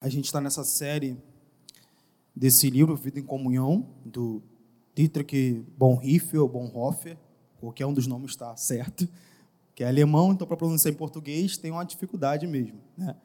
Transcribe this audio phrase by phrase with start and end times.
[0.00, 1.16] A gente está nessa série
[2.34, 4.40] desse livro, Vida em Comunhão, do
[4.94, 7.18] Dietrich Bonhoeffer ou Bonhoeffer,
[7.58, 9.08] qualquer um dos nomes está certo,
[9.74, 12.78] que é alemão, então para pronunciar em português tem uma dificuldade mesmo.
[12.96, 13.16] Né?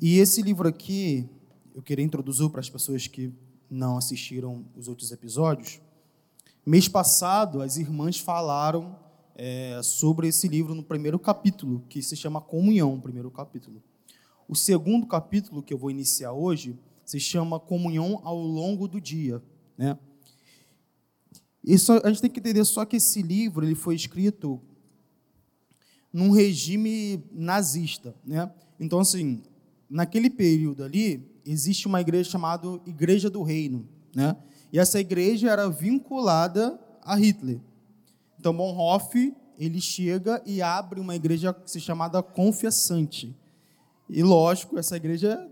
[0.00, 1.28] E esse livro aqui,
[1.72, 3.32] eu queria introduzir para as pessoas que
[3.70, 5.80] não assistiram os outros episódios.
[6.66, 8.98] Mês passado, as irmãs falaram
[9.36, 13.80] é, sobre esse livro no primeiro capítulo, que se chama Comunhão, primeiro capítulo.
[14.48, 19.42] O segundo capítulo que eu vou iniciar hoje se chama Comunhão ao longo do dia,
[19.76, 19.98] né?
[21.64, 24.60] Isso a gente tem que entender só que esse livro ele foi escrito
[26.12, 28.50] num regime nazista, né?
[28.80, 29.42] Então assim,
[29.88, 34.36] naquele período ali existe uma igreja chamada Igreja do Reino, né?
[34.72, 37.60] E essa igreja era vinculada a Hitler.
[38.38, 43.36] Então Bonhoeffer ele chega e abre uma igreja que se chamada Confessante.
[44.08, 45.48] E lógico, essa igreja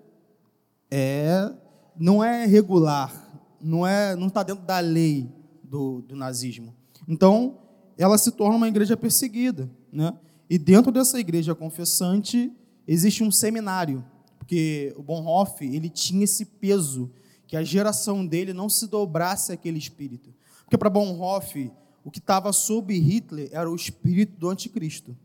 [0.91, 1.53] é
[1.97, 3.13] não é regular,
[3.61, 5.31] não é não está dentro da lei
[5.63, 6.75] do, do nazismo.
[7.07, 7.59] Então,
[7.97, 10.13] ela se torna uma igreja perseguida, né?
[10.49, 12.53] E dentro dessa igreja confessante
[12.87, 14.05] existe um seminário,
[14.39, 17.11] porque o Bonhoeffer ele tinha esse peso
[17.47, 20.35] que a geração dele não se dobrasse aquele espírito,
[20.65, 21.71] porque para Bonhoeffer
[22.05, 25.17] o que estava sob Hitler era o espírito do anticristo.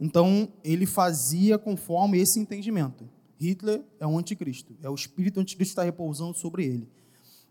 [0.00, 3.06] Então, ele fazia conforme esse entendimento.
[3.38, 6.88] Hitler é um anticristo, é o espírito anticristo que está repousando sobre ele.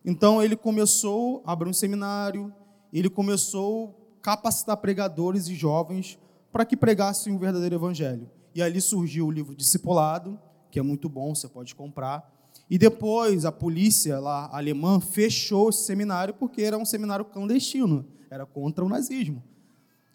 [0.03, 2.51] Então, ele começou a abrir um seminário,
[2.91, 6.17] ele começou a capacitar pregadores e jovens
[6.51, 8.29] para que pregassem o verdadeiro evangelho.
[8.55, 10.39] E ali surgiu o livro Discipulado,
[10.71, 12.29] que é muito bom, você pode comprar.
[12.69, 18.45] E depois a polícia lá alemã fechou esse seminário porque era um seminário clandestino, era
[18.45, 19.43] contra o nazismo.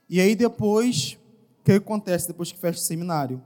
[0.08, 1.18] E aí depois
[1.64, 3.42] o que acontece depois que fecha o seminário?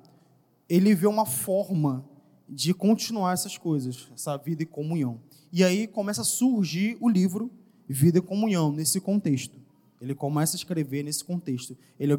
[0.68, 2.04] Ele vê uma forma
[2.48, 5.20] de continuar essas coisas, essa vida e comunhão.
[5.52, 7.48] E aí começa a surgir o livro
[7.88, 9.56] Vida e Comunhão, nesse contexto.
[10.00, 11.78] Ele começa a escrever nesse contexto.
[11.98, 12.16] Ele eh,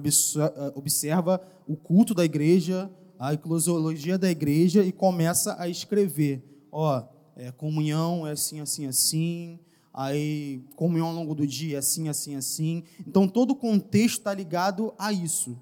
[0.73, 6.41] observa o culto da igreja, a eclosiologia da igreja e começa a escrever.
[6.71, 7.03] Ó,
[7.35, 9.59] é, comunhão é assim, assim, assim.
[9.93, 12.85] Aí, comunhão ao longo do dia é assim, assim, assim.
[13.05, 15.57] Então, todo o contexto está ligado a isso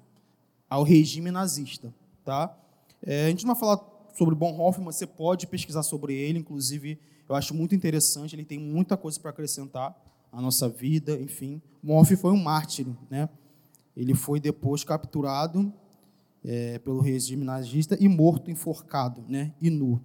[0.68, 1.92] ao regime nazista.
[2.24, 2.56] Tá?
[3.02, 3.80] É, a gente não vai falar
[4.14, 6.98] sobre Bonhoeffer, mas você pode pesquisar sobre ele, inclusive
[7.28, 9.94] eu acho muito interessante, ele tem muita coisa para acrescentar
[10.32, 11.60] à nossa vida, enfim.
[11.82, 13.28] Bonhoeffer foi um mártir, né?
[13.96, 15.72] Ele foi depois capturado
[16.44, 19.52] é, pelo regime nazista e morto, enforcado, né?
[19.60, 20.00] E nu.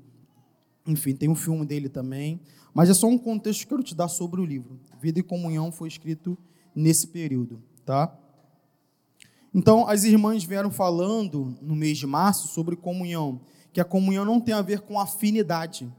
[0.85, 2.41] Enfim, tem um filme dele também,
[2.73, 4.79] mas é só um contexto que eu quero te dar sobre o livro.
[4.99, 6.37] Vida e Comunhão foi escrito
[6.75, 8.17] nesse período, tá?
[9.53, 13.39] Então, as irmãs vieram falando no mês de março sobre comunhão,
[13.71, 15.91] que a comunhão não tem a ver com afinidade.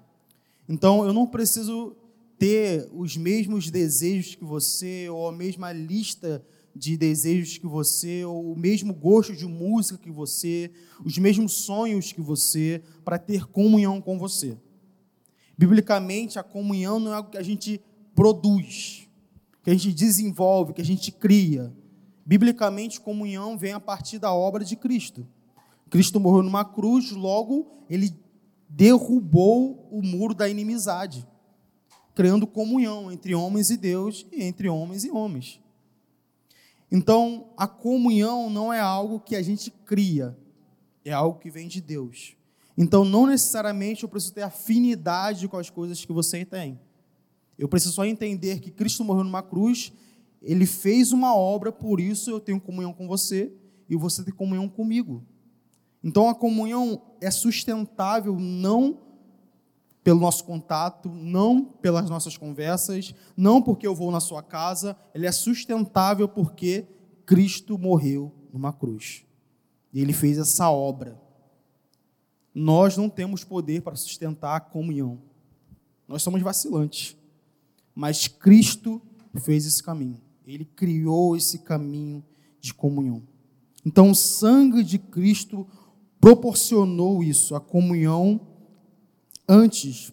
[0.69, 1.95] Então, eu não preciso
[2.37, 6.45] ter os mesmos desejos que você, ou a mesma lista
[6.75, 10.73] de desejos que você, ou o mesmo gosto de música que você,
[11.05, 14.59] os mesmos sonhos que você, para ter comunhão com você.
[15.57, 17.81] Biblicamente, a comunhão não é algo que a gente
[18.17, 19.07] produz,
[19.63, 21.73] que a gente desenvolve, que a gente cria
[22.27, 25.27] Biblicamente, comunhão vem a partir da obra de Cristo.
[25.91, 28.17] Cristo morreu numa cruz, logo ele
[28.69, 31.27] derrubou o muro da inimizade,
[32.15, 35.61] criando comunhão entre homens e Deus e entre homens e homens.
[36.91, 40.37] Então, a comunhão não é algo que a gente cria,
[41.05, 42.37] é algo que vem de Deus.
[42.77, 46.79] Então, não necessariamente eu preciso ter afinidade com as coisas que você tem.
[47.59, 49.93] Eu preciso só entender que Cristo morreu numa cruz
[50.45, 53.53] ele fez uma obra, por isso eu tenho comunhão com você
[53.89, 55.25] e você tem comunhão comigo.
[56.03, 59.01] Então a comunhão é sustentável não
[60.03, 65.27] pelo nosso contato, não pelas nossas conversas, não porque eu vou na sua casa, ele
[65.27, 66.87] é sustentável porque
[67.25, 69.25] Cristo morreu numa cruz.
[69.95, 71.19] E ele fez essa obra.
[72.55, 75.19] Nós não temos poder para sustentar a comunhão.
[76.07, 77.17] Nós somos vacilantes.
[77.95, 79.01] Mas Cristo
[79.41, 80.21] fez esse caminho.
[80.47, 82.25] Ele criou esse caminho
[82.61, 83.23] de comunhão.
[83.85, 85.67] Então, o sangue de Cristo
[86.21, 88.41] proporcionou isso, a comunhão
[89.49, 90.13] antes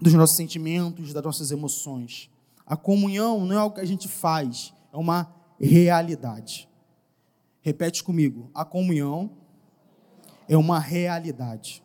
[0.00, 2.30] dos nossos sentimentos, das nossas emoções.
[2.66, 6.68] A comunhão não é algo que a gente faz, é uma realidade.
[7.60, 9.30] Repete comigo: a comunhão
[10.48, 11.82] é uma realidade.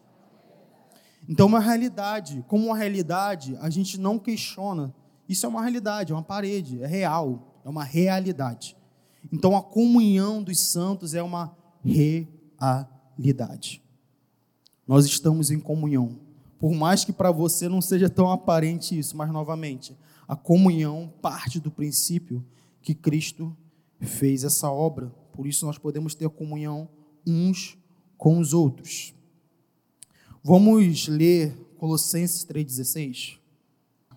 [1.27, 4.93] Então, uma realidade, como uma realidade, a gente não questiona.
[5.27, 8.75] Isso é uma realidade, é uma parede, é real é uma realidade.
[9.31, 11.55] Então a comunhão dos santos é uma
[11.85, 13.83] realidade.
[14.87, 16.17] Nós estamos em comunhão
[16.57, 19.95] Por mais que para você não seja tão aparente isso, mas novamente,
[20.27, 22.45] a comunhão parte do princípio
[22.81, 23.55] que Cristo
[24.01, 25.07] fez essa obra.
[25.31, 26.89] Por isso nós podemos ter comunhão
[27.25, 27.77] uns
[28.17, 29.13] com os outros.
[30.43, 33.38] Vamos ler Colossenses 3,16.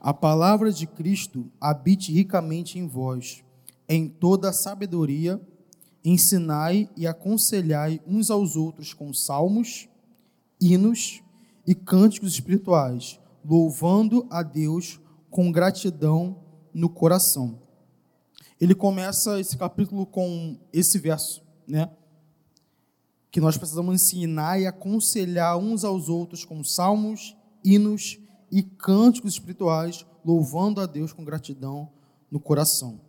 [0.05, 3.45] A palavra de Cristo habite ricamente em vós,
[3.89, 5.41] em toda a sabedoria,
[6.05, 9.89] ensinai e aconselhai uns aos outros com salmos,
[10.61, 11.23] hinos
[11.65, 14.99] e cânticos espirituais, louvando a Deus
[15.31, 16.37] com gratidão
[16.75, 17.61] no coração.
[18.61, 21.89] Ele começa esse capítulo com esse verso, né?
[23.31, 28.19] Que nós precisamos ensinar e aconselhar uns aos outros com salmos, hinos
[28.53, 31.91] e cânticos espirituais, louvando a Deus com gratidão
[32.31, 33.01] no coração.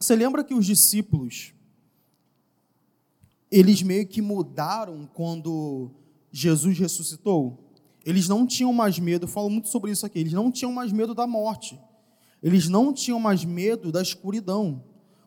[0.00, 1.52] Você lembra que os discípulos
[3.50, 5.90] eles meio que mudaram quando
[6.32, 7.70] Jesus ressuscitou?
[8.04, 10.90] Eles não tinham mais medo, eu falo muito sobre isso aqui, eles não tinham mais
[10.90, 11.78] medo da morte.
[12.42, 14.82] Eles não tinham mais medo da escuridão.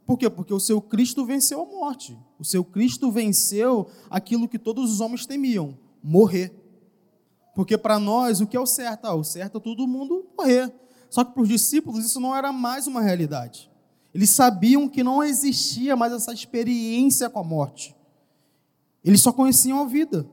[0.05, 0.29] Por quê?
[0.29, 2.17] Porque o seu Cristo venceu a morte.
[2.37, 6.64] O seu Cristo venceu aquilo que todos os homens temiam: morrer.
[7.55, 9.05] Porque para nós, o que é o certo?
[9.05, 10.71] Ah, o certo é todo mundo morrer.
[11.09, 13.71] Só que para os discípulos isso não era mais uma realidade.
[14.13, 17.95] Eles sabiam que não existia mais essa experiência com a morte.
[19.03, 20.27] Eles só conheciam a vida.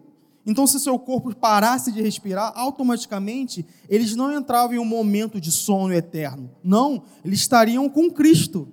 [0.44, 5.52] Então, se seu corpo parasse de respirar, automaticamente eles não entravam em um momento de
[5.52, 6.50] sono eterno.
[6.64, 8.68] Não, eles estariam com Cristo.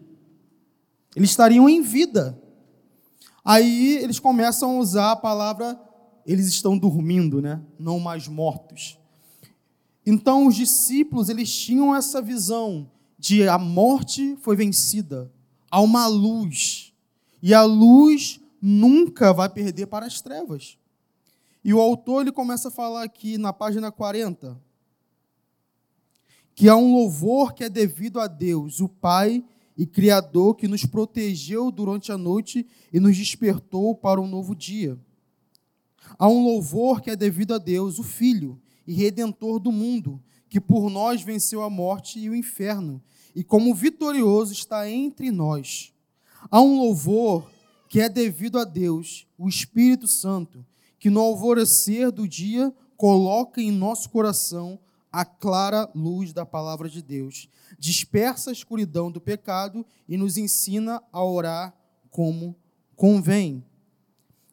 [1.15, 2.39] Eles estariam em vida.
[3.45, 5.79] Aí eles começam a usar a palavra
[6.31, 7.59] eles estão dormindo, né?
[7.79, 8.99] Não mais mortos.
[10.05, 12.87] Então os discípulos, eles tinham essa visão
[13.17, 15.31] de a morte foi vencida,
[15.71, 16.93] há uma luz.
[17.41, 20.77] E a luz nunca vai perder para as trevas.
[21.63, 24.61] E o autor ele começa a falar aqui na página 40
[26.53, 29.43] que há um louvor que é devido a Deus, o Pai
[29.75, 34.99] e Criador que nos protegeu durante a noite e nos despertou para um novo dia.
[36.17, 40.59] Há um louvor que é devido a Deus, o Filho e Redentor do mundo, que
[40.59, 43.01] por nós venceu a morte e o inferno,
[43.35, 45.93] e como vitorioso está entre nós.
[46.49, 47.49] Há um louvor
[47.87, 50.65] que é devido a Deus, o Espírito Santo,
[50.99, 54.79] que no alvorecer do dia coloca em nosso coração
[55.11, 61.01] a clara luz da palavra de Deus, dispersa a escuridão do pecado e nos ensina
[61.11, 61.73] a orar
[62.11, 62.55] como
[62.95, 63.63] convém.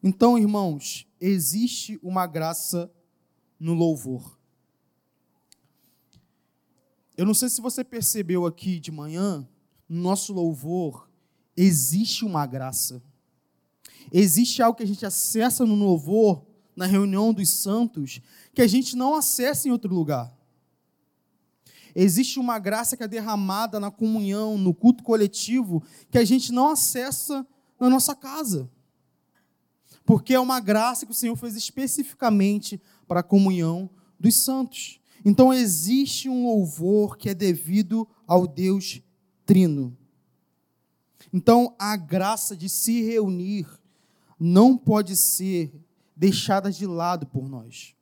[0.09, 2.89] Então, irmãos, existe uma graça
[3.59, 4.39] no louvor.
[7.17, 9.45] Eu não sei se você percebeu aqui de manhã,
[9.89, 11.09] no nosso louvor,
[11.57, 13.03] existe uma graça.
[14.09, 16.41] Existe algo que a gente acessa no louvor,
[16.73, 18.21] na reunião dos santos,
[18.53, 20.33] que a gente não acessa em outro lugar.
[21.93, 26.69] Existe uma graça que é derramada na comunhão, no culto coletivo, que a gente não
[26.69, 27.45] acessa
[27.77, 28.71] na nossa casa
[30.07, 35.01] porque é uma graça que o Senhor fez especificamente para a comunhão dos santos.
[35.25, 39.01] Então existe um louvor que é devido ao Deus
[39.45, 39.97] Trino.
[41.33, 43.67] Então a graça de se reunir
[44.39, 45.73] não pode ser
[46.15, 47.93] deixada de lado por nós.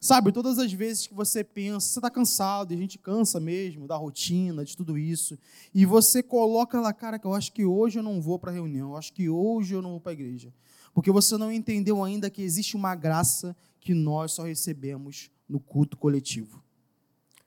[0.00, 3.86] Sabe, todas as vezes que você pensa, você está cansado, e a gente cansa mesmo
[3.86, 5.38] da rotina, de tudo isso,
[5.74, 8.54] e você coloca lá, cara, que eu acho que hoje eu não vou para a
[8.54, 10.52] reunião, eu acho que hoje eu não vou para a igreja.
[10.92, 15.96] Porque você não entendeu ainda que existe uma graça que nós só recebemos no culto
[15.96, 16.62] coletivo.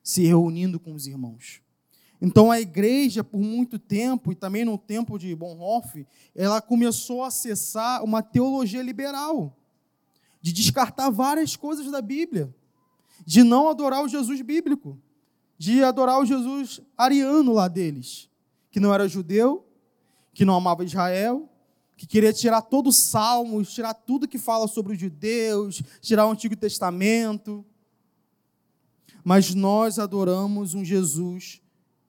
[0.02, 1.62] Se reunindo com os irmãos.
[2.22, 7.28] Então a igreja, por muito tempo, e também no tempo de Bonhoeffer, ela começou a
[7.28, 9.54] acessar uma teologia liberal,
[10.42, 12.54] de descartar várias coisas da Bíblia,
[13.26, 14.98] de não adorar o Jesus bíblico,
[15.58, 18.30] de adorar o Jesus ariano lá deles,
[18.72, 19.66] que não era judeu,
[20.34, 21.50] que não amava Israel,
[21.96, 26.32] que queria tirar todo o Salmos, tirar tudo que fala sobre os judeus, tirar o
[26.32, 27.66] Antigo Testamento.
[29.24, 31.62] Mas nós adoramos um Jesus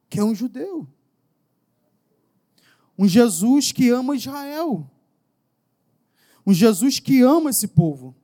[0.08, 0.86] que é um judeu.
[2.98, 4.88] Um Jesus que ama Israel.
[6.46, 8.14] Um Jesus que ama esse povo.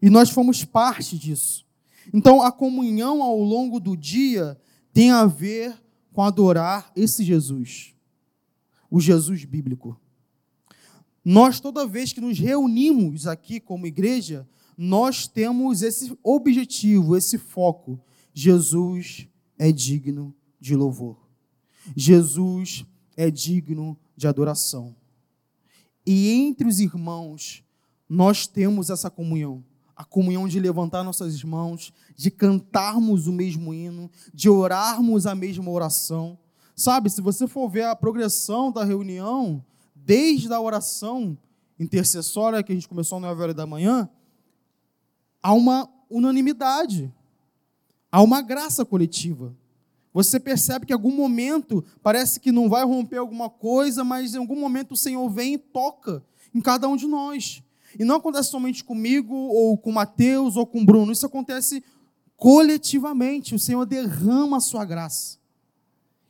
[0.00, 1.66] E nós fomos parte disso.
[2.12, 4.58] Então, a comunhão ao longo do dia
[4.92, 5.76] tem a ver
[6.12, 7.94] com adorar esse Jesus,
[8.90, 10.00] o Jesus bíblico.
[11.30, 18.00] Nós, toda vez que nos reunimos aqui como igreja, nós temos esse objetivo, esse foco.
[18.32, 21.18] Jesus é digno de louvor.
[21.94, 24.96] Jesus é digno de adoração.
[26.06, 27.62] E entre os irmãos,
[28.08, 29.62] nós temos essa comunhão.
[29.94, 35.70] a comunhão de levantar nossas mãos, de cantarmos o mesmo hino, de orarmos a mesma
[35.70, 36.38] oração.
[36.74, 39.62] Sabe, se você for ver a progressão da reunião,
[40.08, 41.36] desde a oração
[41.78, 44.08] intercessória que a gente começou às 9 horas da manhã,
[45.42, 47.12] há uma unanimidade,
[48.10, 49.54] há uma graça coletiva.
[50.14, 54.38] Você percebe que em algum momento parece que não vai romper alguma coisa, mas em
[54.38, 56.24] algum momento o Senhor vem e toca
[56.54, 57.62] em cada um de nós.
[57.98, 61.12] E não acontece somente comigo, ou com Mateus, ou com Bruno.
[61.12, 61.84] Isso acontece
[62.34, 63.54] coletivamente.
[63.54, 65.36] O Senhor derrama a sua graça.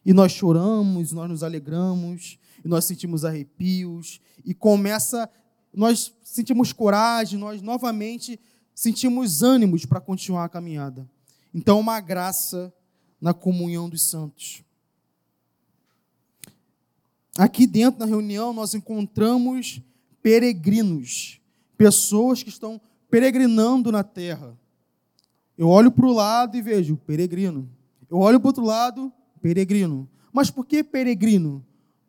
[0.04, 5.28] E nós choramos, nós nos alegramos, nós sentimos arrepios, e começa,
[5.72, 8.38] nós sentimos coragem, nós novamente
[8.74, 11.08] sentimos ânimos para continuar a caminhada.
[11.52, 12.72] Então, uma graça
[13.20, 14.62] na comunhão dos santos.
[17.36, 19.80] Aqui dentro, na reunião, nós encontramos
[20.22, 21.40] peregrinos,
[21.76, 24.56] pessoas que estão peregrinando na terra.
[25.56, 27.68] Eu olho para o lado e vejo peregrino.
[28.10, 30.08] Eu olho para o outro lado, peregrino.
[30.32, 31.64] Mas por que peregrino?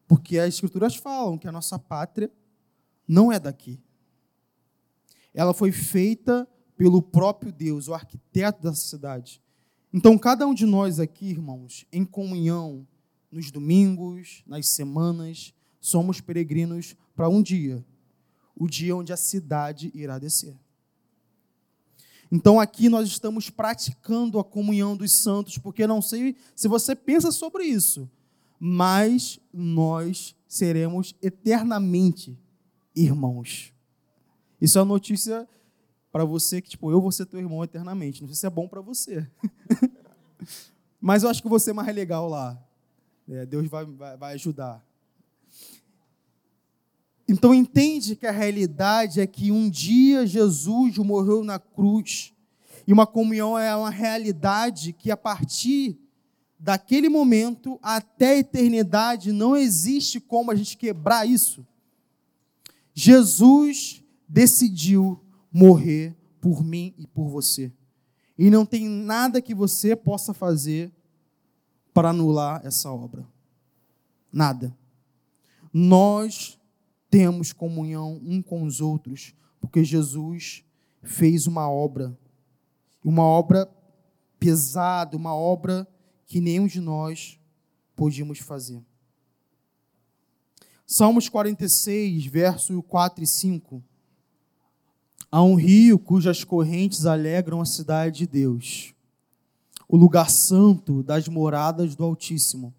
[0.10, 2.30] Porque as escrituras falam que a nossa pátria
[3.08, 3.80] não é daqui.
[5.34, 9.42] Ela foi feita pelo próprio Deus, o arquiteto da cidade.
[9.94, 12.86] Então, cada um de nós aqui, irmãos, em comunhão,
[13.32, 17.86] nos domingos, nas semanas, somos peregrinos para um dia
[18.60, 20.60] o dia onde a cidade irá descer.
[22.30, 27.32] Então aqui nós estamos praticando a comunhão dos santos, porque não sei se você pensa
[27.32, 28.08] sobre isso,
[28.60, 32.38] mas nós seremos eternamente
[32.96, 33.74] irmãos.
[34.60, 35.48] Isso é uma notícia
[36.12, 38.22] para você que, tipo, eu vou ser teu irmão eternamente.
[38.22, 39.25] Não sei se é bom para você.
[41.00, 42.62] Mas eu acho que você é mais legal lá.
[43.28, 44.84] É, Deus vai, vai, vai ajudar.
[47.28, 52.34] Então entende que a realidade é que um dia Jesus morreu na cruz.
[52.88, 56.00] E uma comunhão é uma realidade que a partir
[56.60, 61.66] daquele momento até a eternidade não existe como a gente quebrar isso.
[62.94, 67.72] Jesus decidiu morrer por mim e por você.
[68.38, 70.92] E não tem nada que você possa fazer
[71.94, 73.25] para anular essa obra.
[74.32, 74.75] Nada.
[75.74, 76.60] Nós
[77.10, 80.63] temos comunhão um com os outros, porque Jesus
[81.01, 82.18] fez uma obra,
[83.04, 83.70] uma obra
[84.39, 85.88] pesada, uma obra
[86.30, 87.40] que nenhum de nós
[87.96, 88.82] podíamos fazer.
[90.86, 93.84] Salmos 46, verso 4 e 5.
[95.32, 98.94] Há um rio cujas correntes alegram a cidade de Deus,
[99.88, 102.74] o lugar santo das moradas do Altíssimo.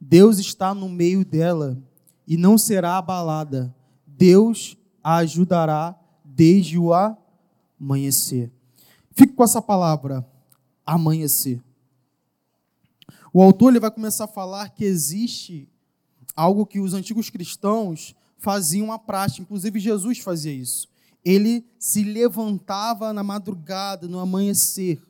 [0.00, 1.78] Deus está no meio dela
[2.26, 3.74] e não será abalada.
[4.06, 8.50] Deus a ajudará desde o amanhecer.
[9.12, 10.26] Fique com essa palavra,
[10.84, 11.62] amanhecer.
[13.34, 15.68] O autor ele vai começar a falar que existe
[16.34, 20.88] algo que os antigos cristãos faziam a prática, inclusive Jesus fazia isso
[21.24, 25.02] ele se levantava na madrugada, no amanhecer,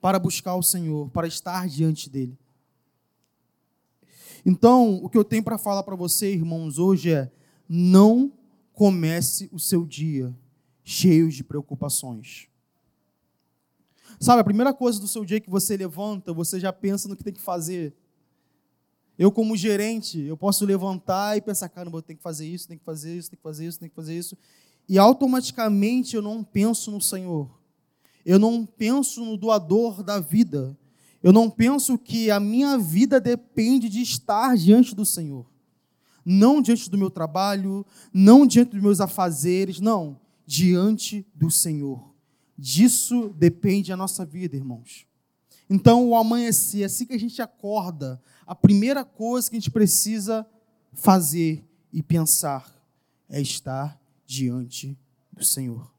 [0.00, 2.38] para buscar o Senhor, para estar diante dele.
[4.46, 7.30] Então, o que eu tenho para falar para você, irmãos, hoje é:
[7.68, 8.32] não
[8.72, 10.34] comece o seu dia
[10.82, 12.48] cheio de preocupações.
[14.20, 17.24] Sabe, a primeira coisa do seu dia que você levanta, você já pensa no que
[17.24, 17.92] tem que fazer.
[19.18, 22.78] Eu, como gerente, eu posso levantar e pensar, caramba, eu tenho que fazer isso, tenho
[22.78, 24.36] que fazer isso, tenho que fazer isso, tenho que fazer isso
[24.90, 27.48] e automaticamente eu não penso no Senhor.
[28.26, 30.76] Eu não penso no doador da vida.
[31.22, 35.46] Eu não penso que a minha vida depende de estar diante do Senhor.
[36.24, 42.09] Não diante do meu trabalho, não diante dos meus afazeres, não, diante do Senhor.
[42.60, 45.06] Disso depende a nossa vida, irmãos.
[45.68, 50.46] Então, o amanhecer, assim que a gente acorda, a primeira coisa que a gente precisa
[50.92, 52.70] fazer e pensar
[53.30, 54.98] é estar diante
[55.32, 55.90] do Senhor.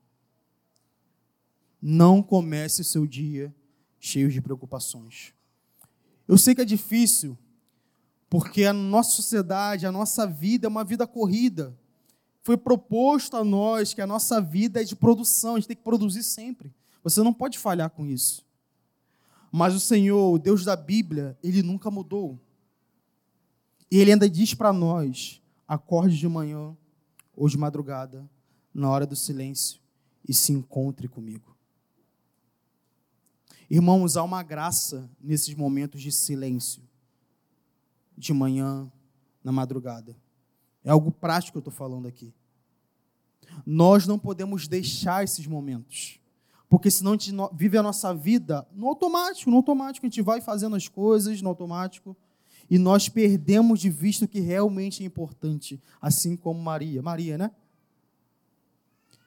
[1.81, 3.51] Não comece o seu dia
[3.99, 5.33] cheio de preocupações.
[6.27, 7.35] Eu sei que é difícil,
[8.29, 11.75] porque a nossa sociedade, a nossa vida é uma vida corrida.
[12.43, 15.83] Foi proposto a nós que a nossa vida é de produção, a gente tem que
[15.83, 16.73] produzir sempre.
[17.03, 18.45] Você não pode falhar com isso.
[19.51, 22.39] Mas o Senhor, o Deus da Bíblia, ele nunca mudou.
[23.91, 26.75] E ele ainda diz para nós: acorde de manhã,
[27.35, 28.29] ou de madrugada,
[28.73, 29.79] na hora do silêncio,
[30.27, 31.55] e se encontre comigo.
[33.69, 36.81] Irmãos, há uma graça nesses momentos de silêncio,
[38.17, 38.91] de manhã,
[39.43, 40.15] na madrugada.
[40.83, 42.33] É algo prático que eu estou falando aqui.
[43.65, 46.19] Nós não podemos deixar esses momentos.
[46.69, 50.05] Porque senão a gente vive a nossa vida no automático, no automático.
[50.05, 52.15] A gente vai fazendo as coisas no automático
[52.69, 57.01] e nós perdemos de vista o que realmente é importante, assim como Maria.
[57.01, 57.51] Maria, né?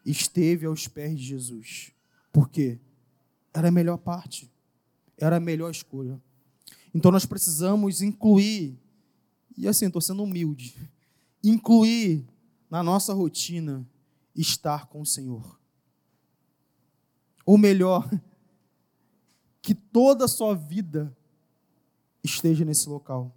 [0.07, 1.93] Esteve aos pés de Jesus.
[2.33, 2.79] Por quê?
[3.53, 4.51] Era a melhor parte.
[5.19, 6.19] Era a melhor escolha.
[6.95, 8.79] Então nós precisamos incluir,
[9.55, 10.75] e assim, estou sendo humilde,
[11.51, 12.27] incluir
[12.71, 13.87] na nossa rotina
[14.35, 15.61] estar com o Senhor.
[17.45, 18.09] Ou melhor,
[19.61, 21.17] que toda a sua vida
[22.23, 23.35] esteja nesse local.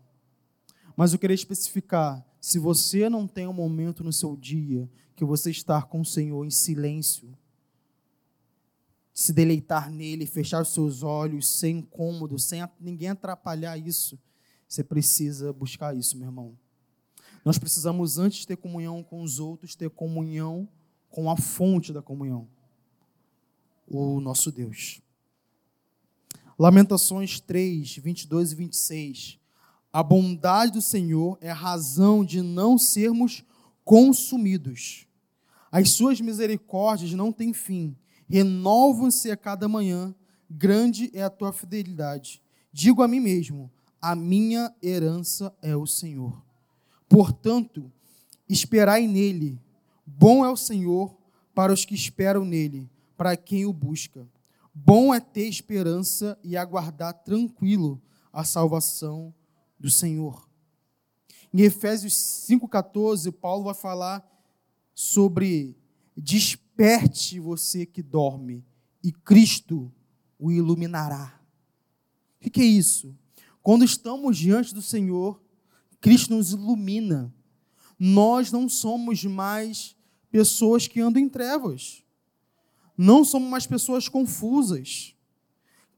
[0.96, 5.52] Mas eu queria especificar: se você não tem um momento no seu dia que você
[5.52, 7.38] está com o Senhor em silêncio,
[9.14, 14.18] se deleitar nele, fechar os seus olhos, sem incômodo, sem ninguém atrapalhar isso,
[14.68, 16.58] você precisa buscar isso, meu irmão.
[17.48, 20.68] Nós precisamos, antes de ter comunhão com os outros, ter comunhão
[21.10, 22.46] com a fonte da comunhão,
[23.88, 25.00] o nosso Deus.
[26.60, 29.40] Lamentações 3, 22 e 26.
[29.94, 33.46] A bondade do Senhor é a razão de não sermos
[33.82, 35.08] consumidos.
[35.72, 37.96] As suas misericórdias não têm fim,
[38.28, 40.14] renovam-se a cada manhã,
[40.50, 42.42] grande é a tua fidelidade.
[42.74, 46.46] Digo a mim mesmo: a minha herança é o Senhor.
[47.08, 47.92] Portanto,
[48.48, 49.60] esperai nele.
[50.06, 51.16] Bom é o Senhor
[51.54, 54.28] para os que esperam nele, para quem o busca.
[54.74, 59.34] Bom é ter esperança e aguardar tranquilo a salvação
[59.80, 60.48] do Senhor.
[61.54, 64.24] Em Efésios 5,14, Paulo vai falar
[64.94, 65.76] sobre
[66.16, 68.64] desperte você que dorme,
[69.04, 69.92] e Cristo
[70.38, 71.40] o iluminará.
[72.40, 73.16] O que é isso?
[73.64, 75.42] Quando estamos diante do Senhor,
[76.08, 77.34] Cristo nos ilumina.
[78.00, 79.96] Nós não somos mais
[80.32, 82.04] pessoas que andam em trevas
[82.98, 85.14] não somos mais pessoas confusas.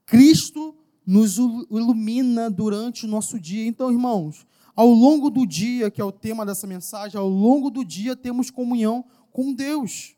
[0.04, 0.76] Cristo
[1.06, 3.66] nos ilumina durante o nosso dia.
[3.66, 4.46] Então, irmãos,
[4.76, 8.50] ao longo do dia, que é o tema dessa mensagem, ao longo do dia temos
[8.50, 10.14] comunhão com Deus,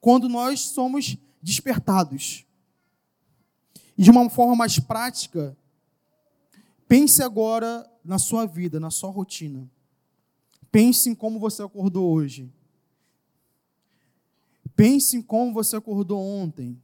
[0.00, 2.46] quando nós somos despertados.
[3.98, 5.56] E de uma forma mais prática,
[6.86, 9.70] pense agora na sua vida, na sua rotina.
[10.70, 12.50] Pense em como você acordou hoje.
[14.74, 16.80] Pense em como você acordou ontem.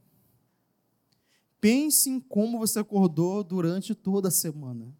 [1.59, 4.93] Pense em como você acordou durante toda a semana.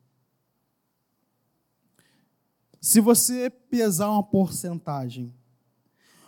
[2.82, 5.34] Se você pesar uma porcentagem,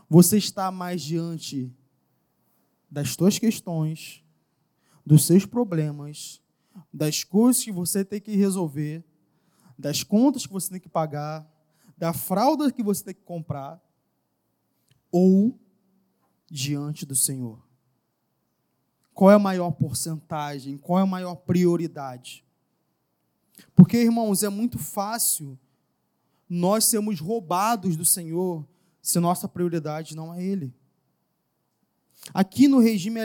[0.10, 1.73] você está mais diante
[2.89, 4.23] das suas questões,
[5.06, 6.41] dos seus problemas,
[6.93, 9.04] das coisas que você tem que resolver,
[9.77, 11.47] das contas que você tem que pagar,
[11.97, 13.81] da fralda que você tem que comprar,
[15.12, 15.60] ou
[16.49, 17.62] diante do Senhor?
[19.13, 20.77] Qual é a maior porcentagem?
[20.77, 22.45] Qual é a maior prioridade?
[23.75, 25.60] Porque, irmãos, é muito fácil
[26.49, 28.67] nós sermos roubados do Senhor
[29.01, 30.73] se nossa prioridade não é Ele.
[32.34, 33.19] Aqui no regime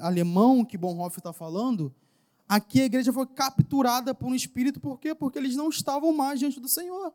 [0.00, 1.94] alemão que Bonhoeffer está falando,
[2.54, 5.14] aqui a igreja foi capturada por um espírito, por quê?
[5.14, 7.12] Porque eles não estavam mais diante do Senhor.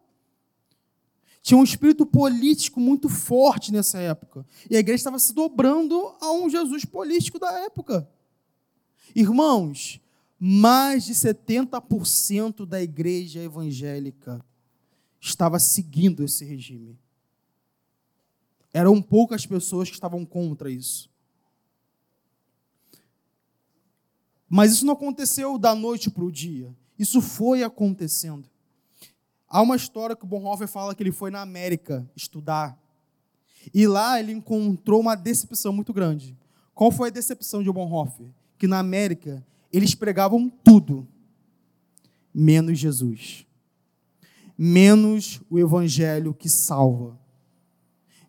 [1.43, 4.45] Tinha um espírito político muito forte nessa época.
[4.69, 8.09] E a igreja estava se dobrando a um Jesus político da época.
[9.15, 10.01] Irmãos,
[10.39, 14.43] mais de 70% da igreja evangélica
[15.21, 16.97] estava seguindo esse regime.
[18.73, 21.09] Eram poucas pessoas que estavam contra isso.
[24.49, 26.73] Mas isso não aconteceu da noite para o dia.
[26.97, 28.49] Isso foi acontecendo.
[29.47, 32.77] Há uma história que o Bonhoeffer fala que ele foi na América estudar.
[33.73, 36.37] E lá ele encontrou uma decepção muito grande.
[36.73, 38.27] Qual foi a decepção de Bonhoeffer?
[38.57, 41.07] Que na América eles pregavam tudo,
[42.33, 43.45] menos Jesus.
[44.57, 47.17] Menos o evangelho que salva.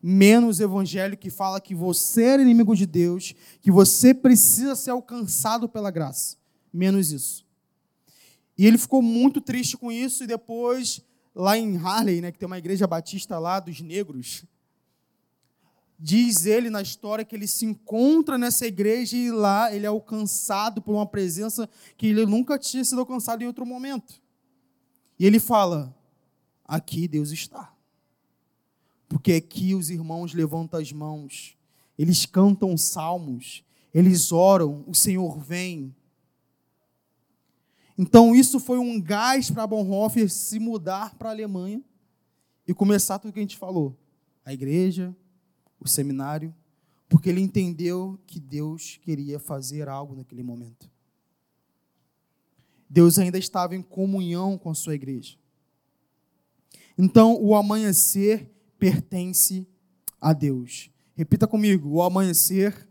[0.03, 4.91] Menos o evangelho que fala que você é inimigo de Deus, que você precisa ser
[4.91, 6.37] alcançado pela graça.
[6.73, 7.47] Menos isso.
[8.57, 11.03] E ele ficou muito triste com isso e depois
[11.35, 14.45] lá em Harley, né, que tem uma igreja batista lá dos negros,
[15.99, 20.83] diz ele na história que ele se encontra nessa igreja e lá ele é alcançado
[20.83, 24.21] por uma presença que ele nunca tinha sido alcançado em outro momento.
[25.19, 25.95] E ele fala:
[26.65, 27.73] aqui Deus está.
[29.09, 31.57] Porque aqui os irmãos levantam as mãos,
[31.99, 35.95] eles cantam salmos, eles oram, o Senhor vem.
[37.97, 41.83] Então, isso foi um gás para Bonhoeffer se mudar para a Alemanha
[42.67, 43.97] e começar tudo o que a gente falou:
[44.45, 45.17] a igreja,
[45.81, 46.55] o seminário,
[47.09, 50.89] porque ele entendeu que Deus queria fazer algo naquele momento.
[52.89, 55.37] Deus ainda estava em comunhão com a sua igreja.
[56.97, 59.67] Então, o amanhecer pertence
[60.21, 60.91] a Deus.
[61.15, 62.89] Repita comigo: o amanhecer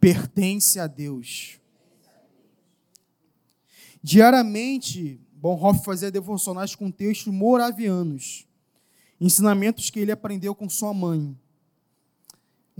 [0.00, 1.58] pertence a Deus.
[4.02, 8.46] Diariamente, Bonhoeffer fazia devocionais com textos moravianos,
[9.20, 11.36] ensinamentos que ele aprendeu com sua mãe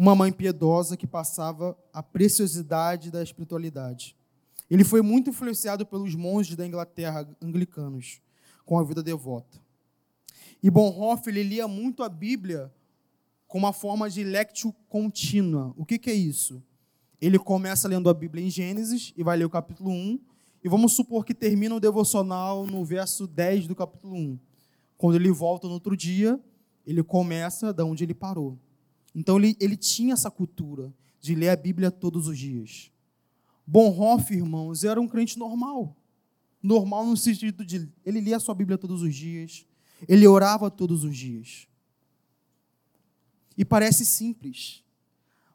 [0.00, 4.16] uma mãe piedosa que passava a preciosidade da espiritualidade.
[4.70, 8.18] Ele foi muito influenciado pelos monges da Inglaterra anglicanos,
[8.64, 9.60] com a vida devota.
[10.62, 12.72] E Bonhoeffer ele lia muito a Bíblia
[13.46, 15.74] com uma forma de lectio contínua.
[15.76, 16.62] O que, que é isso?
[17.20, 20.20] Ele começa lendo a Bíblia em Gênesis e vai ler o capítulo 1,
[20.62, 24.38] e vamos supor que termina o devocional no verso 10 do capítulo 1.
[24.96, 26.38] Quando ele volta no outro dia,
[26.86, 28.58] ele começa da onde ele parou.
[29.14, 32.90] Então ele, ele tinha essa cultura de ler a Bíblia todos os dias.
[33.66, 35.96] Bonhoeffer, irmãos, era um crente normal.
[36.62, 39.66] Normal no sentido de ele lia a sua Bíblia todos os dias,
[40.08, 41.66] ele orava todos os dias.
[43.56, 44.82] E parece simples,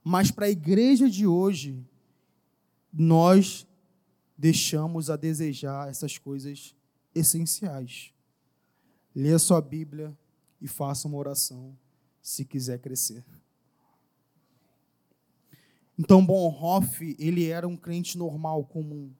[0.04, 1.84] mas para a igreja de hoje,
[2.94, 3.68] nós
[4.38, 6.76] deixamos a desejar essas coisas
[7.14, 8.14] essenciais.
[9.16, 10.16] Leia sua Bíblia
[10.62, 11.78] e faça uma oração
[12.22, 13.24] se quiser crescer.
[15.98, 19.12] Então Bonhoeffer, ele era um crente normal, comum,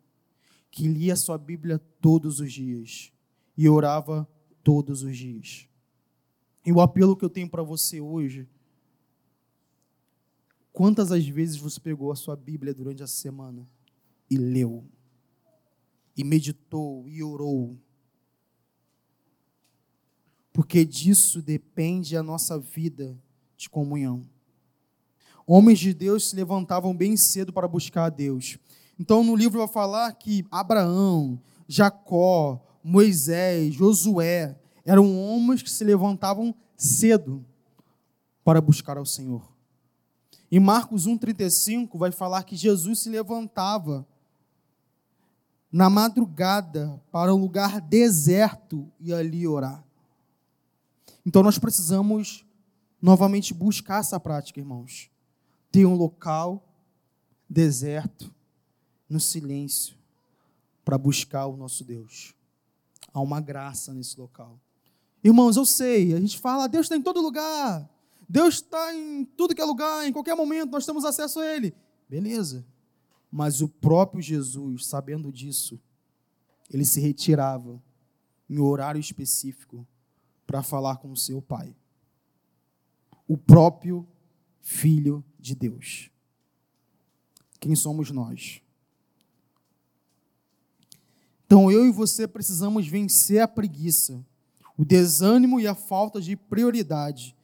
[0.70, 3.12] que lia sua Bíblia todos os dias
[3.58, 4.28] e orava
[4.66, 5.66] todos os dias.
[6.66, 8.46] E o apelo que eu tenho para você hoje,
[10.74, 13.66] quantas as vezes você pegou a sua Bíblia durante a semana
[14.30, 14.84] e leu,
[16.18, 17.78] e meditou e orou?
[20.52, 23.18] Porque disso depende a nossa vida
[23.56, 24.28] de comunhão
[25.46, 28.58] homens de Deus se levantavam bem cedo para buscar a Deus.
[29.00, 36.54] Então, no livro vai falar que Abraão, Jacó, Moisés, Josué eram homens que se levantavam
[36.78, 37.44] cedo
[38.44, 39.52] para buscar ao Senhor.
[40.52, 44.08] Em Marcos 1,35 vai falar que Jesus se levantava
[45.72, 49.84] na madrugada para um lugar deserto e ali orar.
[51.26, 52.46] Então nós precisamos
[53.02, 55.10] novamente buscar essa prática, irmãos
[55.72, 56.64] ter um local
[57.50, 58.32] deserto,
[59.10, 59.98] no silêncio,
[60.84, 62.35] para buscar o nosso Deus.
[63.16, 64.60] Há uma graça nesse local.
[65.24, 67.90] Irmãos, eu sei, a gente fala, Deus está em todo lugar.
[68.28, 71.74] Deus está em tudo que é lugar, em qualquer momento, nós temos acesso a Ele.
[72.10, 72.66] Beleza.
[73.32, 75.80] Mas o próprio Jesus, sabendo disso,
[76.70, 77.82] ele se retirava
[78.50, 79.88] em horário específico
[80.46, 81.74] para falar com o seu Pai.
[83.26, 84.06] O próprio
[84.60, 86.12] Filho de Deus.
[87.62, 88.62] Quem somos nós?
[91.46, 94.24] Então eu e você precisamos vencer a preguiça,
[94.78, 97.36] o desânimo e a falta de prioridade.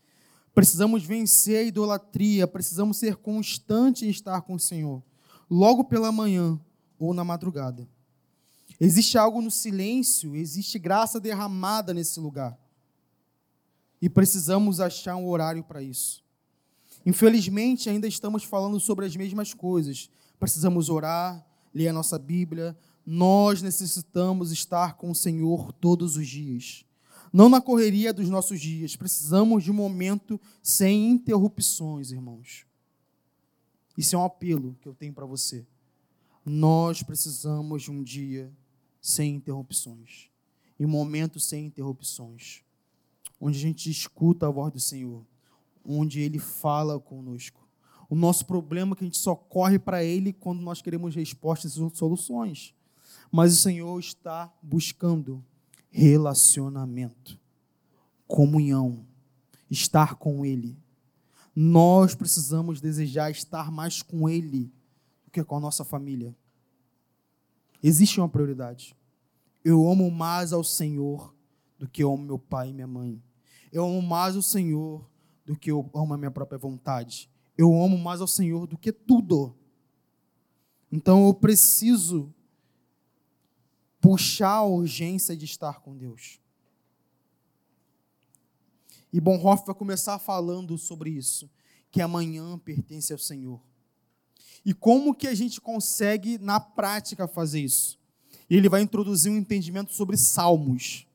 [0.54, 5.02] Precisamos vencer a idolatria, precisamos ser constantes em estar com o Senhor,
[5.50, 6.60] logo pela manhã
[7.00, 7.88] ou na madrugada.
[8.80, 12.58] Existe algo no silêncio, existe graça derramada nesse lugar.
[14.02, 16.24] E precisamos achar um horário para isso.
[17.06, 20.10] Infelizmente, ainda estamos falando sobre as mesmas coisas.
[20.40, 22.76] Precisamos orar, ler a nossa Bíblia.
[23.06, 26.86] Nós necessitamos estar com o Senhor todos os dias.
[27.34, 28.96] Não na correria dos nossos dias.
[28.96, 32.66] Precisamos de um momento sem interrupções, irmãos.
[33.98, 35.66] Isso é um apelo que eu tenho para você.
[36.46, 38.52] Nós precisamos de um dia
[39.02, 40.30] sem interrupções.
[40.80, 42.62] E um momento sem interrupções.
[43.40, 45.26] Onde a gente escuta a voz do Senhor
[45.86, 47.60] onde Ele fala conosco.
[48.10, 51.78] O nosso problema é que a gente só corre para Ele quando nós queremos respostas
[51.78, 52.74] e soluções.
[53.32, 55.44] Mas o Senhor está buscando
[55.90, 57.40] relacionamento,
[58.28, 59.06] comunhão,
[59.70, 60.78] estar com Ele.
[61.56, 64.72] Nós precisamos desejar estar mais com Ele
[65.24, 66.36] do que com a nossa família.
[67.82, 68.96] Existe uma prioridade.
[69.64, 71.34] Eu amo mais ao Senhor
[71.78, 73.22] do que eu amo meu pai e minha mãe.
[73.72, 75.10] Eu amo mais o Senhor
[75.46, 77.30] do que eu amo a minha própria vontade.
[77.58, 79.56] Eu amo mais ao Senhor do que tudo.
[80.92, 82.34] Então eu preciso
[84.02, 86.40] puxar a urgência de estar com Deus.
[89.14, 91.50] E Bonhoeffer vai começar falando sobre isso,
[91.92, 93.62] que amanhã pertence ao Senhor.
[94.66, 98.00] E como que a gente consegue na prática fazer isso?
[98.50, 101.06] E ele vai introduzir um entendimento sobre salmos.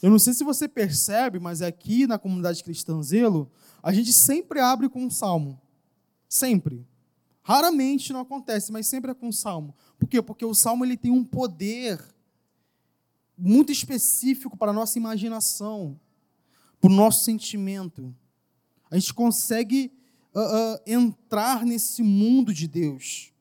[0.00, 3.50] Eu não sei se você percebe, mas aqui na comunidade Cristã Zelo,
[3.82, 5.60] a gente sempre abre com um salmo.
[6.28, 6.86] Sempre.
[7.48, 9.74] Raramente não acontece, mas sempre é com um salmo.
[9.98, 10.20] Por quê?
[10.20, 11.98] Porque o salmo ele tem um poder
[13.38, 15.98] muito específico para a nossa imaginação,
[16.78, 18.14] para o nosso sentimento.
[18.90, 19.90] A gente consegue
[20.34, 23.32] uh, uh, entrar nesse mundo de Deus.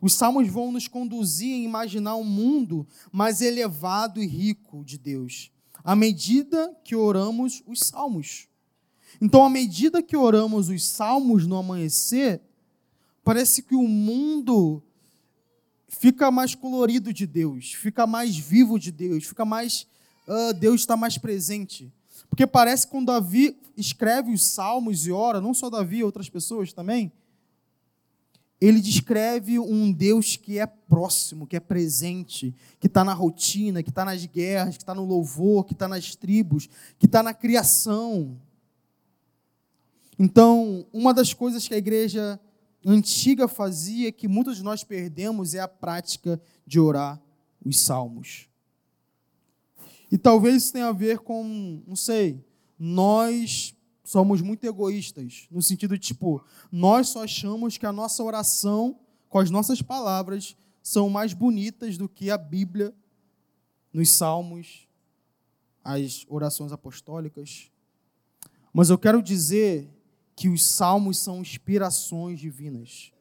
[0.00, 5.50] Os salmos vão nos conduzir a imaginar um mundo mais elevado e rico de Deus,
[5.82, 8.46] à medida que oramos os salmos.
[9.20, 12.40] Então, à medida que oramos os salmos no amanhecer,
[13.24, 14.82] parece que o mundo
[15.88, 19.86] fica mais colorido de Deus, fica mais vivo de Deus, fica mais.
[20.26, 21.92] Uh, Deus está mais presente.
[22.28, 26.72] Porque parece que quando Davi escreve os salmos e ora, não só Davi, outras pessoas
[26.72, 27.12] também,
[28.60, 33.90] ele descreve um Deus que é próximo, que é presente, que está na rotina, que
[33.90, 38.40] está nas guerras, que está no louvor, que está nas tribos, que está na criação.
[40.16, 42.38] Então, uma das coisas que a igreja
[42.84, 47.20] antiga fazia, que muitos de nós perdemos, é a prática de orar
[47.64, 48.48] os salmos.
[50.10, 52.44] E talvez isso tenha a ver com, não sei,
[52.78, 58.98] nós somos muito egoístas, no sentido de, tipo, nós só achamos que a nossa oração,
[59.28, 62.94] com as nossas palavras, são mais bonitas do que a Bíblia,
[63.92, 64.88] nos salmos,
[65.84, 67.70] as orações apostólicas.
[68.72, 69.90] Mas eu quero dizer
[70.34, 73.12] que os salmos são inspirações divinas,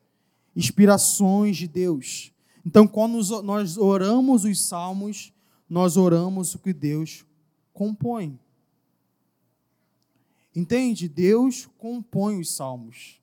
[0.56, 2.32] inspirações de Deus.
[2.66, 5.34] Então, quando nós oramos os salmos,
[5.70, 7.26] nós oramos o que Deus
[7.74, 8.40] compõe.
[10.56, 11.08] Entende?
[11.08, 13.22] Deus compõe os salmos.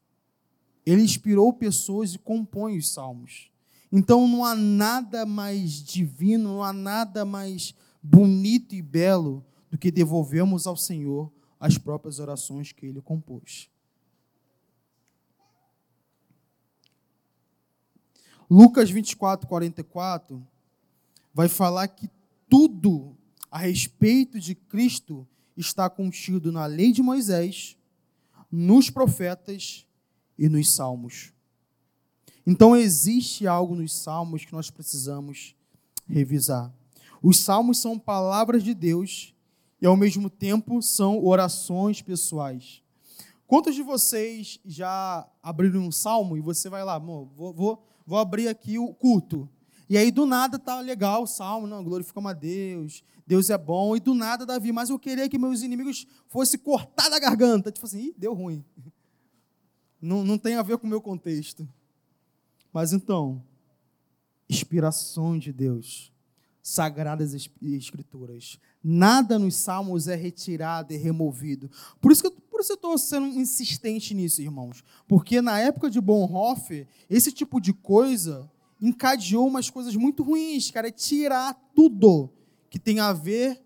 [0.85, 3.51] Ele inspirou pessoas e compõe os salmos.
[3.93, 9.91] Então não há nada mais divino, não há nada mais bonito e belo do que
[9.91, 13.69] devolvermos ao Senhor as próprias orações que ele compôs.
[18.51, 20.47] Lucas 24, 44
[21.35, 22.11] vai falar que
[22.49, 23.17] tudo
[23.51, 27.77] a respeito de Cristo está contido na lei de Moisés,
[28.51, 29.87] nos profetas
[30.39, 31.33] e nos salmos.
[32.47, 35.55] Então existe algo nos salmos que nós precisamos
[36.07, 36.73] revisar.
[37.23, 39.35] Os salmos são palavras de Deus
[39.83, 42.83] e ao mesmo tempo são orações pessoais.
[43.47, 48.49] Quantos de vocês já abriram um salmo e você vai lá, vou, vou, vou abrir
[48.49, 49.47] aqui o culto.
[49.87, 53.95] E aí do nada tá legal o salmo, não, glorificamos a Deus, Deus é bom,
[53.95, 57.71] e do nada, Davi, mas eu queria que meus inimigos fossem cortar da garganta.
[57.71, 58.65] Tipo assim, Ih, deu ruim.
[60.01, 61.69] Não, não tem a ver com o meu contexto.
[62.73, 63.43] Mas então,
[64.49, 66.13] inspiração de Deus,
[66.63, 68.61] sagradas escrituras.
[68.81, 71.69] Nada nos salmos é retirado e removido.
[72.01, 74.83] Por isso que por isso eu estou sendo insistente nisso, irmãos.
[75.07, 80.89] Porque na época de Bonhoeffer, esse tipo de coisa encadeou umas coisas muito ruins, cara.
[80.89, 82.31] É tirar tudo
[82.71, 83.63] que tem a ver,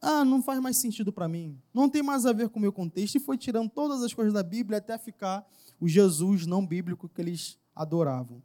[0.00, 2.72] ah, não faz mais sentido para mim, não tem mais a ver com o meu
[2.72, 5.46] contexto, e foi tirando todas as coisas da Bíblia até ficar
[5.80, 8.42] o Jesus não bíblico que eles adoravam.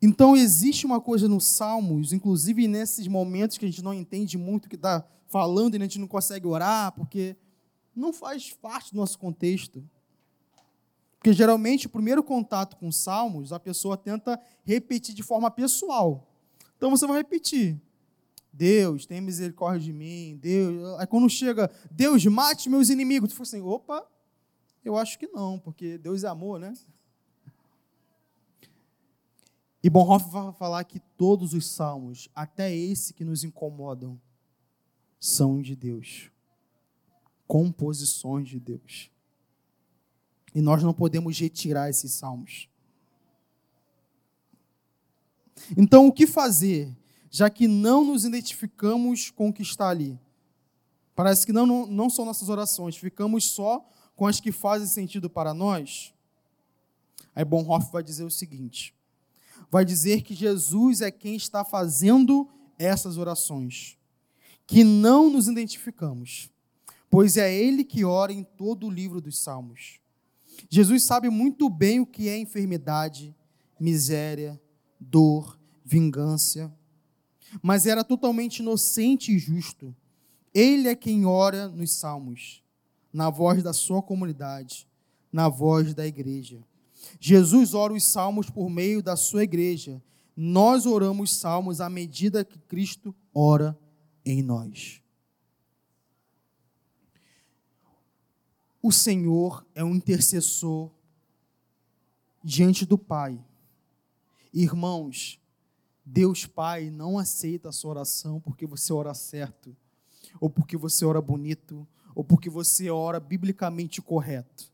[0.00, 4.66] Então, existe uma coisa nos Salmos, inclusive nesses momentos que a gente não entende muito
[4.66, 7.36] o que está falando e a gente não consegue orar, porque
[7.98, 9.82] não faz parte do nosso contexto.
[11.18, 16.26] Porque geralmente o primeiro contato com Salmos, a pessoa tenta repetir de forma pessoal.
[16.76, 17.80] Então você vai repetir.
[18.52, 20.98] Deus, tem misericórdia de mim, Deus.
[20.98, 24.06] Aí quando chega, Deus, mate meus inimigos, tu fala assim, opa,
[24.84, 26.72] eu acho que não, porque Deus é amor, né?
[29.82, 34.20] E Bonhoeffer vai falar que todos os salmos, até esse que nos incomodam,
[35.20, 36.30] são de Deus.
[37.48, 39.10] Composições de Deus.
[40.54, 42.68] E nós não podemos retirar esses salmos.
[45.76, 46.96] Então, o que fazer?
[47.30, 50.18] já que não nos identificamos com o que está ali.
[51.14, 53.84] Parece que não, não, não são nossas orações, ficamos só
[54.14, 56.14] com as que fazem sentido para nós.
[57.34, 58.94] Aí Bonhoeffer vai dizer o seguinte:
[59.70, 63.98] vai dizer que Jesus é quem está fazendo essas orações,
[64.66, 66.50] que não nos identificamos,
[67.10, 70.00] pois é Ele que ora em todo o livro dos Salmos.
[70.68, 73.34] Jesus sabe muito bem o que é enfermidade,
[73.78, 74.60] miséria,
[74.98, 76.72] dor, vingança,
[77.62, 79.94] mas era totalmente inocente e justo.
[80.52, 82.62] Ele é quem ora nos salmos,
[83.12, 84.86] na voz da sua comunidade,
[85.32, 86.62] na voz da igreja.
[87.20, 90.02] Jesus ora os salmos por meio da sua igreja.
[90.36, 93.78] Nós oramos salmos à medida que Cristo ora
[94.24, 95.00] em nós.
[98.88, 100.90] O Senhor é um intercessor
[102.42, 103.38] diante do Pai.
[104.50, 105.38] Irmãos,
[106.02, 109.76] Deus Pai não aceita a sua oração porque você ora certo,
[110.40, 114.72] ou porque você ora bonito, ou porque você ora biblicamente correto.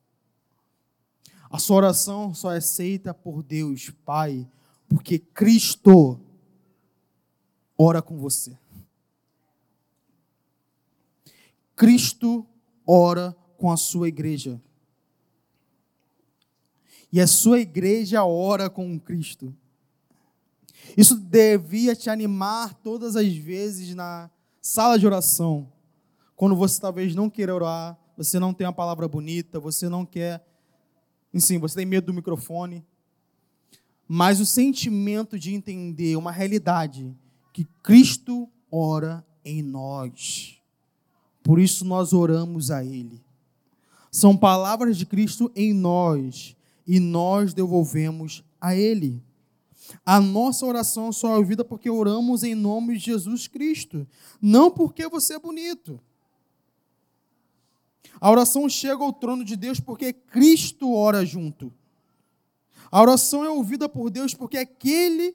[1.51, 4.49] A sua oração só é aceita por Deus Pai
[4.89, 6.21] porque Cristo
[7.77, 8.57] ora com você.
[11.75, 12.47] Cristo
[12.87, 14.61] ora com a sua igreja.
[17.11, 19.57] E a sua igreja ora com Cristo.
[20.99, 25.73] Isso devia te animar todas as vezes na sala de oração.
[26.37, 30.47] Quando você talvez não queira orar, você não tem uma palavra bonita, você não quer.
[31.33, 32.85] Enfim, você tem medo do microfone.
[34.07, 37.17] Mas o sentimento de entender uma realidade
[37.51, 40.61] que Cristo ora em nós.
[41.43, 43.24] Por isso nós oramos a Ele.
[44.15, 46.55] São palavras de Cristo em nós
[46.87, 49.21] e nós devolvemos a Ele.
[50.07, 54.07] A nossa oração só é ouvida porque oramos em nome de Jesus Cristo,
[54.41, 56.01] não porque você é bonito.
[58.21, 61.75] A oração chega ao trono de Deus porque Cristo ora junto.
[62.93, 65.35] A oração é ouvida por Deus porque aquele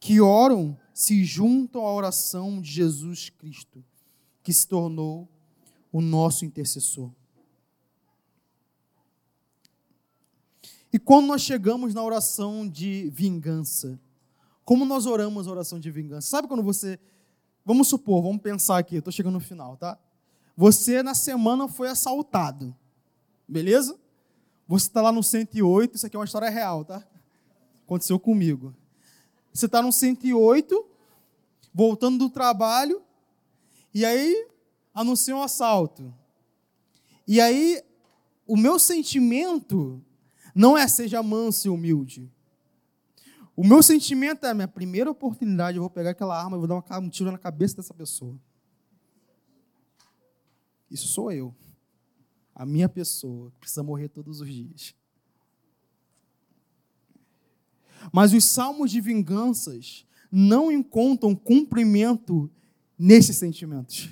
[0.00, 3.84] que oram se juntam à oração de Jesus Cristo,
[4.42, 5.28] que se tornou
[5.92, 7.12] o nosso intercessor.
[10.92, 13.98] E quando nós chegamos na oração de vingança,
[14.64, 16.28] como nós oramos a oração de vingança?
[16.28, 16.98] Sabe quando você.
[17.64, 19.98] Vamos supor, vamos pensar aqui, estou chegando no final, tá?
[20.56, 22.74] Você na semana foi assaltado,
[23.46, 23.98] beleza?
[24.66, 27.04] Você está lá no 108, isso aqui é uma história real, tá?
[27.84, 28.74] Aconteceu comigo.
[29.52, 30.86] Você está no 108,
[31.74, 33.02] voltando do trabalho,
[33.92, 34.48] e aí
[34.94, 36.14] anuncia um assalto.
[37.26, 37.82] E aí,
[38.46, 40.02] o meu sentimento
[40.54, 42.30] não é seja manso e humilde.
[43.56, 46.98] O meu sentimento é minha primeira oportunidade, eu vou pegar aquela arma e vou dar
[46.98, 48.38] um tiro na cabeça dessa pessoa.
[50.90, 51.54] Isso sou eu.
[52.54, 54.94] A minha pessoa, que precisa morrer todos os dias.
[58.12, 62.50] Mas os salmos de vinganças não encontram cumprimento
[62.98, 64.10] nesses sentimentos.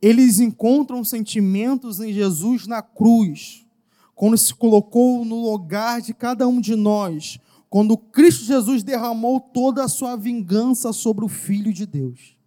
[0.00, 3.61] Eles encontram sentimentos em Jesus na cruz
[4.22, 9.82] quando se colocou no lugar de cada um de nós, quando Cristo Jesus derramou toda
[9.82, 12.38] a sua vingança sobre o Filho de Deus.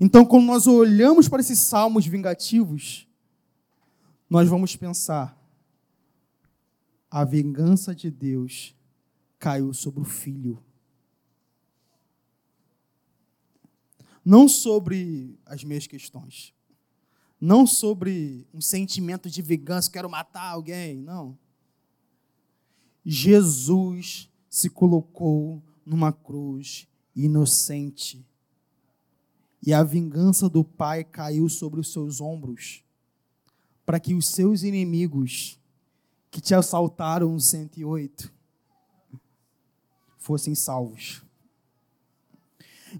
[0.00, 3.06] Então, quando nós olhamos para esses salmos vingativos,
[4.26, 5.38] nós vamos pensar:
[7.10, 8.74] a vingança de Deus
[9.38, 10.64] caiu sobre o Filho.
[14.24, 16.55] Não sobre as minhas questões
[17.40, 21.38] não sobre um sentimento de vingança, quero matar alguém, não.
[23.04, 28.26] Jesus se colocou numa cruz inocente.
[29.62, 32.82] E a vingança do Pai caiu sobre os seus ombros,
[33.84, 35.58] para que os seus inimigos
[36.30, 38.32] que te assaltaram no 108
[40.18, 41.22] fossem salvos.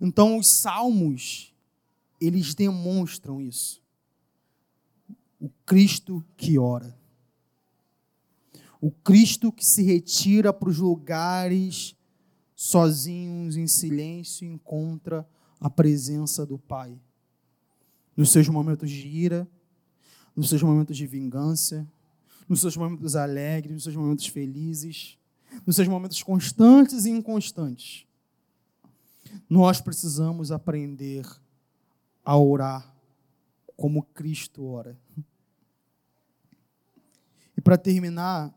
[0.01, 1.53] Então os salmos
[2.21, 3.86] eles demonstram isso
[5.41, 6.97] o Cristo que ora.
[8.81, 11.97] O Cristo que se retira para os lugares
[12.55, 15.29] sozinhos, em silêncio, encontra
[15.61, 16.99] a presença do Pai.
[18.17, 19.49] Nos seus momentos de ira,
[20.35, 21.87] nos seus momentos de vingança,
[22.49, 25.19] nos seus momentos alegres, nos seus momentos felizes,
[25.67, 28.07] nos seus momentos constantes e inconstantes.
[29.49, 31.27] Nós precisamos aprender
[32.25, 32.96] a orar
[33.77, 34.99] como Cristo ora.
[37.57, 38.55] E para terminar,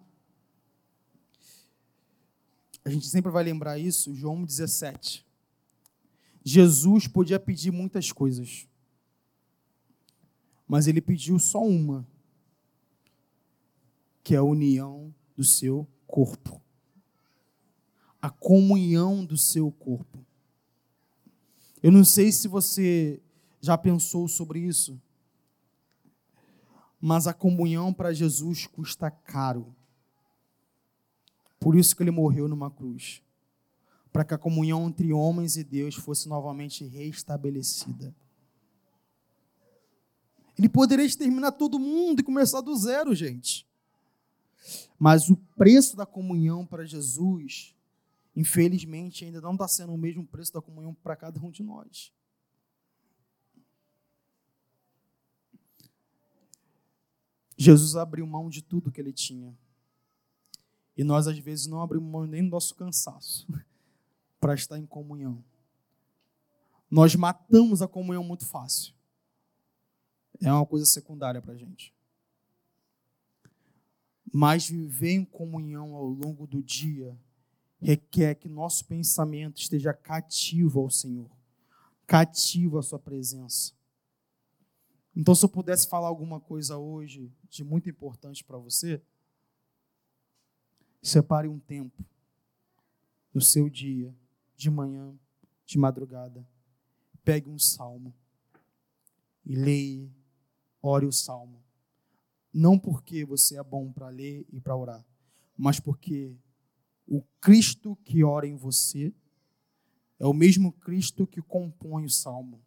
[2.83, 5.25] a gente sempre vai lembrar isso, João 17.
[6.43, 8.67] Jesus podia pedir muitas coisas,
[10.67, 12.07] mas ele pediu só uma,
[14.23, 16.61] que é a união do seu corpo.
[18.21, 20.25] A comunhão do seu corpo.
[21.81, 23.21] Eu não sei se você
[23.61, 25.01] já pensou sobre isso,
[27.01, 29.75] mas a comunhão para Jesus custa caro.
[31.59, 33.21] Por isso que ele morreu numa cruz
[34.11, 38.13] para que a comunhão entre homens e Deus fosse novamente restabelecida.
[40.57, 43.65] Ele poderia exterminar todo mundo e começar do zero, gente.
[44.97, 47.73] Mas o preço da comunhão para Jesus,
[48.35, 52.11] infelizmente, ainda não está sendo o mesmo preço da comunhão para cada um de nós.
[57.59, 59.53] Jesus abriu mão de tudo que ele tinha.
[60.95, 63.45] E nós, às vezes, não abrimos mão nem do nosso cansaço
[64.39, 65.43] para estar em comunhão.
[66.89, 68.93] Nós matamos a comunhão muito fácil.
[70.41, 71.93] É uma coisa secundária para a gente.
[74.31, 77.19] Mas viver em comunhão ao longo do dia
[77.81, 81.29] requer que nosso pensamento esteja cativo ao Senhor,
[82.07, 83.73] cativo à Sua presença.
[85.15, 89.01] Então, se eu pudesse falar alguma coisa hoje de muito importante para você,
[91.01, 92.05] separe um tempo
[93.33, 94.15] no seu dia,
[94.55, 95.17] de manhã,
[95.65, 96.45] de madrugada,
[97.23, 98.13] pegue um salmo
[99.45, 100.11] e leia,
[100.81, 101.63] ore o salmo.
[102.53, 105.05] Não porque você é bom para ler e para orar,
[105.55, 106.35] mas porque
[107.07, 109.13] o Cristo que ora em você
[110.19, 112.61] é o mesmo Cristo que compõe o salmo.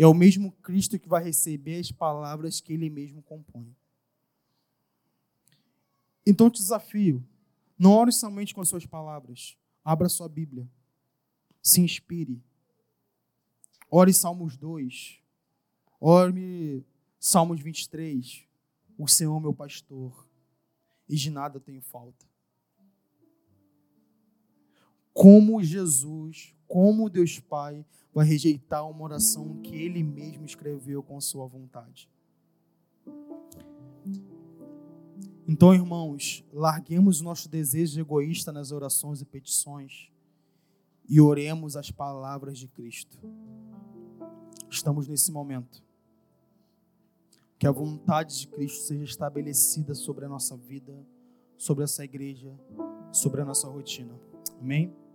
[0.00, 3.76] É o mesmo Cristo que vai receber as palavras que ele mesmo compõe.
[6.26, 7.22] Então te desafio,
[7.78, 9.58] não ore somente com as suas palavras.
[9.84, 10.66] Abra sua Bíblia.
[11.62, 12.42] Se inspire.
[13.90, 15.20] Ore Salmos 2.
[16.00, 16.82] Ore
[17.18, 18.48] Salmos 23.
[18.96, 20.26] O Senhor é meu pastor,
[21.06, 22.29] e de nada tenho falta
[25.12, 31.46] como Jesus, como Deus Pai, vai rejeitar uma oração que Ele mesmo escreveu com Sua
[31.46, 32.08] vontade.
[35.46, 40.10] Então, irmãos, larguemos nosso desejo egoísta nas orações e petições
[41.08, 43.18] e oremos as palavras de Cristo.
[44.70, 45.82] Estamos nesse momento.
[47.58, 50.96] Que a vontade de Cristo seja estabelecida sobre a nossa vida,
[51.58, 52.56] sobre essa igreja,
[53.12, 54.29] sobre a nossa rotina.
[54.60, 55.00] Amém?